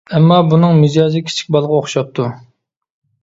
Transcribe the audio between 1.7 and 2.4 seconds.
ئوخشاپتۇ.